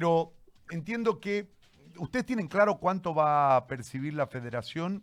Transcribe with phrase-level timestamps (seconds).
[0.00, 0.32] pero
[0.70, 1.50] entiendo que
[1.98, 5.02] ustedes tienen claro cuánto va a percibir la federación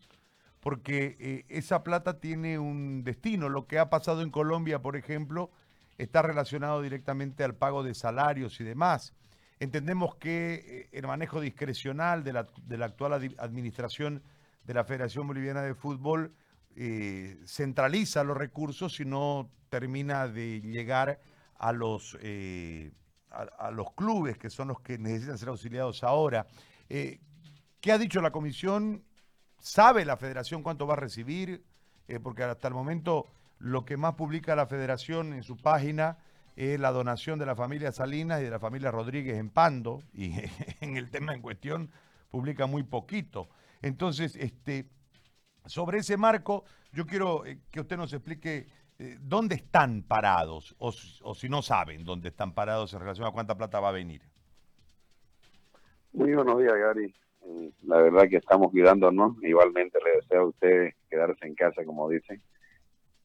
[0.59, 3.47] porque eh, esa plata tiene un destino.
[3.47, 5.51] Lo que ha pasado en Colombia, por ejemplo,
[5.99, 9.13] está relacionado directamente al pago de salarios y demás.
[9.59, 14.23] Entendemos que eh, el manejo discrecional de la, de la actual administración
[14.63, 16.33] de la Federación Boliviana de Fútbol
[16.75, 21.19] eh, centraliza los recursos y no termina de llegar
[21.59, 22.17] a los,
[23.29, 26.47] a, los clubes que son los que necesitan ser auxiliados ahora.
[26.87, 29.03] ¿Qué ha dicho la comisión?
[29.59, 31.63] ¿Sabe la federación cuánto va a recibir?
[32.23, 33.27] porque hasta el momento
[33.59, 36.17] lo que más publica la federación en su página
[36.57, 40.33] es la donación de la familia Salinas y de la familia Rodríguez en Pando, y
[40.81, 41.91] en el tema en cuestión
[42.29, 43.47] publica muy poquito.
[43.81, 44.89] Entonces, este,
[45.65, 48.67] sobre ese marco, yo quiero eh, que usted nos explique eh,
[49.19, 53.79] dónde están parados, o, si no saben dónde están parados en relación a cuánta plata
[53.79, 54.21] va a venir.
[56.13, 57.13] Muy buenos días, Gary.
[57.43, 59.35] Eh, la verdad que estamos cuidándonos.
[59.43, 62.41] Igualmente le deseo a ustedes quedarse en casa, como dicen.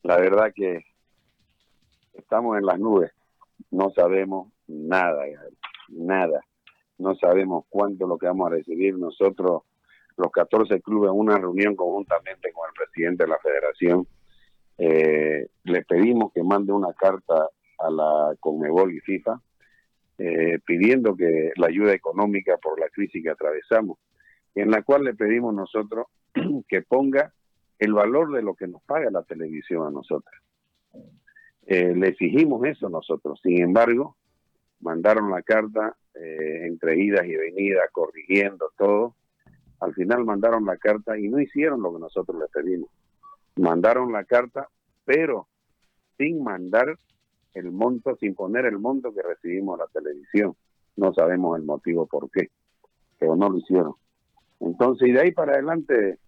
[0.02, 0.84] La verdad que
[2.14, 3.12] estamos en las nubes
[3.70, 5.24] no sabemos nada,
[5.88, 6.40] nada.
[6.98, 9.62] No sabemos cuánto lo que vamos a recibir nosotros,
[10.16, 14.06] los 14 clubes, en una reunión conjuntamente con el presidente de la federación.
[14.84, 19.40] Eh, le pedimos que mande una carta a la Conmebol y FIFA
[20.18, 23.98] eh, pidiendo que la ayuda económica por la crisis que atravesamos,
[24.56, 26.06] en la cual le pedimos nosotros
[26.68, 27.32] que ponga
[27.78, 30.34] el valor de lo que nos paga la televisión a nosotros.
[31.66, 33.38] Eh, le exigimos eso nosotros.
[33.40, 34.16] Sin embargo,
[34.80, 39.14] mandaron la carta eh, entre idas y venidas, corrigiendo todo.
[39.78, 42.90] Al final mandaron la carta y no hicieron lo que nosotros les pedimos.
[43.56, 44.68] Mandaron la carta,
[45.04, 45.48] pero
[46.16, 46.96] sin mandar
[47.54, 50.54] el monto, sin poner el monto que recibimos la televisión.
[50.96, 52.50] No sabemos el motivo por qué,
[53.18, 53.94] pero no lo hicieron.
[54.60, 56.18] Entonces, y de ahí para adelante,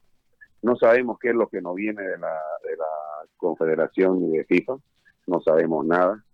[0.62, 2.84] no sabemos qué es lo que nos viene de la, de la
[3.36, 4.76] Confederación y de FIFA
[5.26, 6.24] no sabemos nada.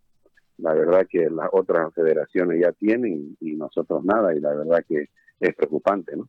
[0.59, 5.09] La verdad que las otras federaciones ya tienen y nosotros nada, y la verdad que
[5.41, 6.29] es preocupante, ¿no?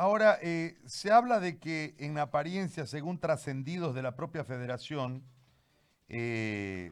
[0.00, 5.22] Ahora, eh, se habla de que en apariencia, según trascendidos de la propia federación,
[6.08, 6.90] eh,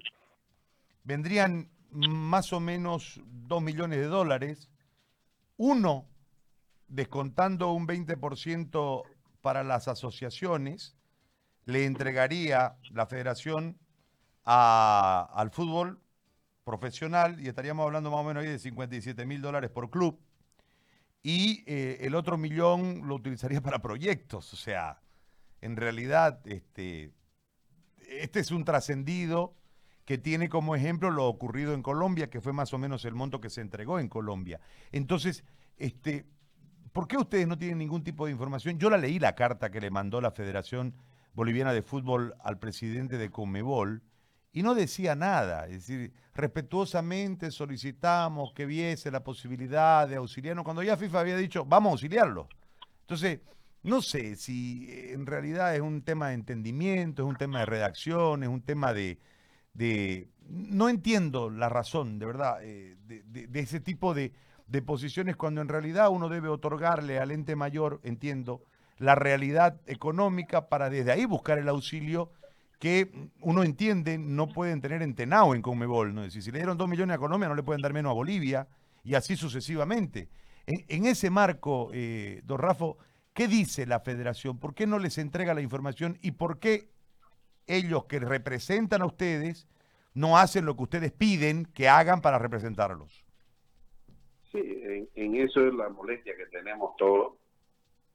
[1.05, 4.69] vendrían más o menos 2 millones de dólares,
[5.57, 6.05] uno
[6.89, 9.05] descontando un 20%
[9.41, 10.95] para las asociaciones,
[11.65, 13.79] le entregaría la federación
[14.45, 15.99] al fútbol
[16.63, 20.21] profesional y estaríamos hablando más o menos ahí de 57 mil dólares por club.
[21.29, 24.51] Y eh, el otro millón lo utilizaría para proyectos.
[24.55, 25.03] O sea,
[25.61, 27.13] en realidad, este,
[27.99, 29.55] este es un trascendido
[30.07, 33.43] que tiene como ejemplo lo ocurrido en Colombia, que fue más o menos el monto
[33.43, 34.59] que se entregó en Colombia.
[34.91, 35.45] Entonces,
[35.77, 36.25] este,
[36.95, 38.79] ¿por qué ustedes no tienen ningún tipo de información?
[38.79, 40.95] Yo la leí la carta que le mandó la Federación
[41.35, 44.03] Boliviana de Fútbol al presidente de Comebol,
[44.59, 45.67] y no decía nada.
[45.67, 51.65] Es decir, respetuosamente solicitamos que viese la posibilidad de auxiliarnos, cuando ya FIFA había dicho,
[51.65, 52.49] vamos a auxiliarlo.
[53.03, 53.39] Entonces,
[53.85, 58.43] no sé si en realidad es un tema de entendimiento, es un tema de redacción,
[58.43, 59.21] es un tema de...
[59.75, 64.33] de no entiendo la razón, de verdad, eh, de, ese tipo de,
[64.67, 68.65] de posiciones cuando en realidad uno debe otorgarle al ente mayor, entiendo,
[68.97, 72.33] la realidad económica para desde ahí buscar el auxilio
[72.79, 76.15] que uno entiende no pueden tener en Tenao en Conmebol.
[76.15, 76.23] ¿no?
[76.23, 78.69] Decir, si le dieron dos millones a Colombia, no le pueden dar menos a Bolivia,
[79.03, 80.29] y así sucesivamente.
[80.67, 82.99] En, ese marco, eh, don Rafo,
[83.33, 84.59] ¿qué dice la federación?
[84.59, 86.91] ¿Por qué no les entrega la información y por qué
[87.67, 89.67] ellos que representan a ustedes
[90.13, 93.25] no hacen lo que ustedes piden que hagan para representarlos?
[94.53, 97.35] Sí, en, en eso es la molestia que tenemos todos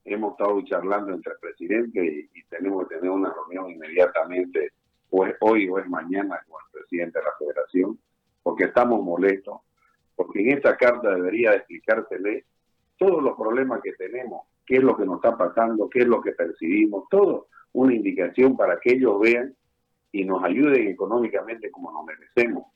[0.06, 4.74] hemos estado charlando entre el presidente y, tenemos que tener una reunión inmediatamente,
[5.09, 7.97] pues hoy o es mañana con el presidente de la federación,
[8.44, 9.62] porque estamos molestos,
[10.16, 12.45] porque en esta carta debería explicársele
[12.98, 16.22] todos los problemas que tenemos, qué es lo que nos está pasando, qué es lo
[16.22, 19.56] que percibimos, todo una indicación para que ellos vean
[20.12, 22.68] y nos ayuden económicamente como nos merecemos.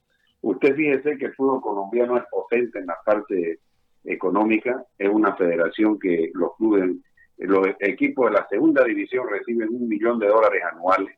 [0.41, 3.59] Usted fíjese que el fútbol colombiano es potente en la parte
[4.03, 6.95] económica, es una federación que los clubes
[7.37, 11.17] los equipos de la segunda división reciben un millón de dólares anuales.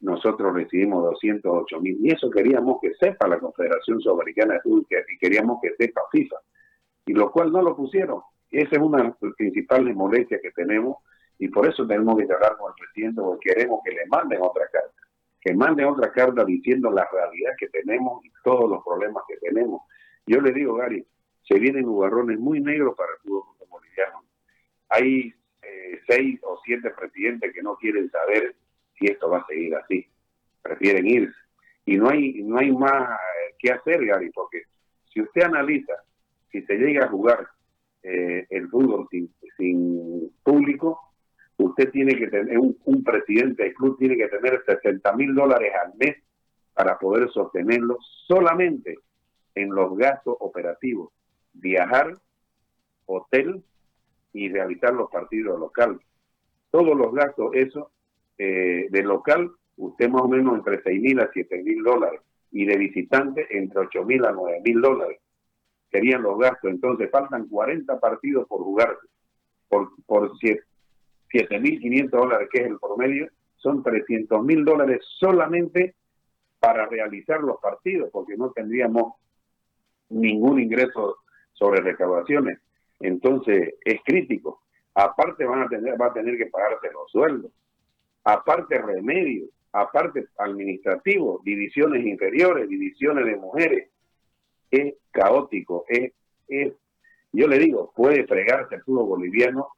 [0.00, 1.98] Nosotros recibimos 208 mil.
[2.00, 6.36] Y eso queríamos que sepa la Confederación Sudamericana de Fútbol y queríamos que sepa FIFA.
[7.06, 8.20] Y lo cual no lo pusieron.
[8.50, 10.98] Esa es una de las principales molestias que tenemos
[11.38, 14.66] y por eso tenemos que hablar con el presidente porque queremos que le manden otra
[14.70, 15.02] carta.
[15.40, 19.82] Que manden otra carta diciendo la realidad que tenemos y todos los problemas que tenemos.
[20.26, 21.06] Yo le digo, Gary,
[21.42, 24.24] se vienen jugarrones muy negros para el fútbol boliviano.
[24.88, 25.32] Hay
[25.66, 28.54] eh, seis o siete presidentes que no quieren saber
[28.98, 30.06] si esto va a seguir así.
[30.62, 31.36] Prefieren irse.
[31.84, 34.62] Y no hay, no hay más eh, que hacer, Gary, porque
[35.12, 35.94] si usted analiza,
[36.50, 37.46] si se llega a jugar
[38.02, 41.00] eh, el fútbol sin, sin público,
[41.56, 45.72] usted tiene que tener, un, un presidente del club tiene que tener 60 mil dólares
[45.84, 46.16] al mes
[46.74, 48.98] para poder sostenerlo solamente
[49.54, 51.10] en los gastos operativos,
[51.54, 52.18] viajar,
[53.06, 53.62] hotel
[54.36, 55.98] y realizar los partidos locales.
[56.70, 57.90] Todos los gastos, eso,
[58.36, 62.66] eh, de local, usted más o menos entre 6 mil a 7 mil dólares y
[62.66, 65.18] de visitante entre 8 mil a 9 mil dólares
[65.90, 66.70] serían los gastos.
[66.70, 69.06] Entonces faltan 40 partidos por jugarse.
[69.68, 75.94] Por, por 7.500 dólares, que es el promedio, son 300 mil dólares solamente
[76.60, 79.14] para realizar los partidos, porque no tendríamos
[80.10, 81.16] ningún ingreso
[81.52, 82.60] sobre recaudaciones.
[83.00, 84.62] Entonces es crítico.
[84.94, 87.52] Aparte van a tener, va a tener que pagarse los sueldos.
[88.24, 93.90] Aparte remedios, aparte administrativo, divisiones inferiores, divisiones de mujeres.
[94.70, 96.12] Es caótico, es,
[96.48, 96.72] es
[97.32, 99.68] yo le digo, puede fregarse el fútbol boliviano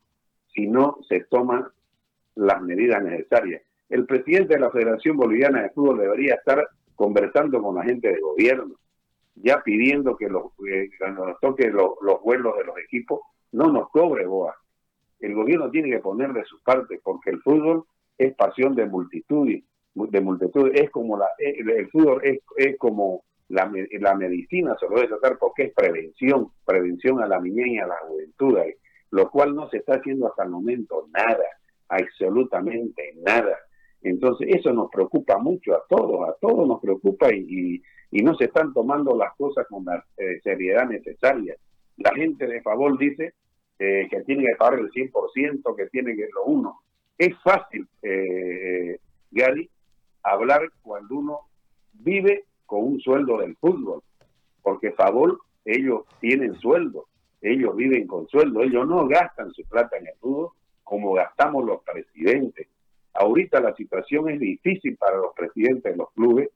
[0.55, 1.67] si no se toman
[2.37, 3.63] las medidas necesarias.
[3.89, 8.21] El presidente de la Federación Boliviana de Fútbol debería estar conversando con la gente de
[8.21, 8.77] gobierno,
[9.43, 13.21] ya pidiendo que los, eh, cuando nos toque los vuelos de los equipos,
[13.53, 14.57] no nos cobre boa.
[15.21, 17.85] El gobierno tiene que poner de su parte, porque el fútbol
[18.17, 19.49] es pasión de multitud,
[19.95, 23.71] de multitud, es como la, eh, el fútbol es, es como la,
[24.01, 27.87] la medicina, se lo debe tratar porque es prevención, prevención a la niñez y a
[27.87, 28.59] la juventud
[29.11, 31.45] lo cual no se está haciendo hasta el momento nada,
[31.89, 33.57] absolutamente nada.
[34.03, 38.45] Entonces eso nos preocupa mucho a todos, a todos nos preocupa y, y, no se
[38.45, 41.57] están tomando las cosas con la eh, seriedad necesaria.
[41.97, 43.35] La gente de favor dice
[43.79, 46.81] eh, que tiene que pagar el 100%, que tiene que lo uno.
[47.17, 48.99] Es fácil, eh,
[49.31, 49.69] Gary,
[50.23, 51.41] hablar cuando uno
[51.93, 54.03] vive con un sueldo del fútbol,
[54.63, 57.09] porque favor ellos tienen sueldo
[57.41, 60.51] ellos viven con sueldo, ellos no gastan su plata en el fútbol
[60.83, 62.67] como gastamos los presidentes.
[63.21, 66.51] Ahorita la situación es difícil para los presidentes de los clubes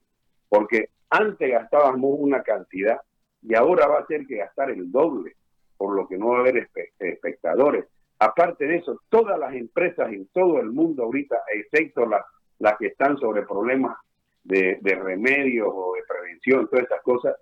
[0.49, 3.01] porque antes gastábamos una cantidad
[3.43, 5.35] y ahora va a ser que gastar el doble,
[5.77, 6.69] por lo que no va a haber
[7.01, 7.87] espectadores.
[8.21, 12.23] Aparte de eso, todas las empresas en todo el mundo ahorita, excepto las,
[12.61, 13.97] las que están sobre problemas
[14.45, 17.35] de, remedios o de prevención, todas esas cosas,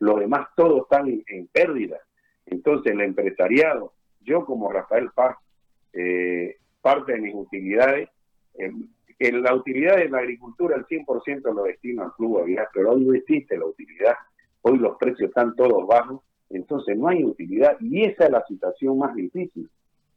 [0.00, 1.96] los demás todos están en pérdida.
[2.44, 5.38] Entonces, el empresariado, yo como Rafael Paz,
[5.94, 8.10] eh, parte de mis utilidades,
[8.58, 13.04] en la utilidad de la agricultura, el 100% lo destino al Club Aviar, pero hoy
[13.04, 14.14] no existe la utilidad,
[14.62, 16.20] hoy los precios están todos bajos,
[16.50, 19.68] entonces no hay utilidad y esa es la situación más difícil,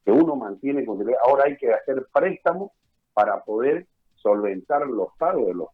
[0.04, 2.72] que uno mantiene con ahora hay que hacer préstamos
[3.14, 5.70] para poder solventar los pagos de, los,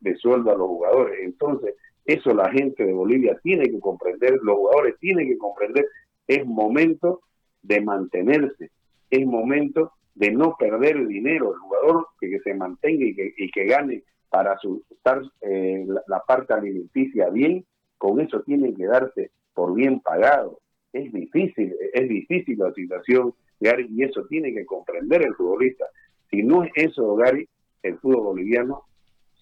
[0.00, 1.18] de sueldo a los jugadores.
[1.22, 1.74] Entonces,
[2.04, 5.86] eso la gente de Bolivia tiene que comprender, los jugadores tienen que comprender,
[6.28, 7.22] es momento
[7.62, 8.70] de mantenerse,
[9.10, 14.02] es momento de no perder el dinero, el jugador que, se mantenga y que, gane
[14.30, 17.64] para sustar eh, la, parte alimenticia bien,
[17.98, 20.60] con eso tiene que darse por bien pagado.
[20.92, 25.84] Es difícil, es difícil la situación, Gary, y eso tiene que comprender el futbolista.
[26.30, 27.46] Si no es eso, Gary,
[27.82, 28.84] el fútbol boliviano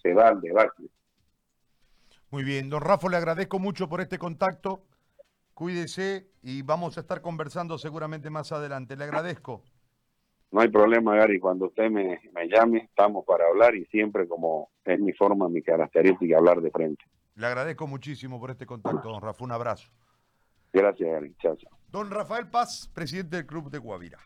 [0.01, 0.83] se va al debate.
[2.31, 4.81] Muy bien, don Rafa, le agradezco mucho por este contacto.
[5.53, 8.97] Cuídese y vamos a estar conversando seguramente más adelante.
[8.97, 9.63] Le agradezco.
[10.55, 11.37] No hay problema, Gary.
[11.37, 16.37] Cuando usted me, llame, estamos para hablar y siempre como es mi forma, mi característica,
[16.37, 17.03] hablar de frente.
[17.35, 19.43] Le agradezco muchísimo por este contacto, don Rafa.
[19.43, 19.91] Un abrazo.
[20.71, 21.35] Gracias, Gary.
[21.41, 21.57] Chao,
[21.91, 24.17] Don Rafael Paz, presidente del Club de Guavira.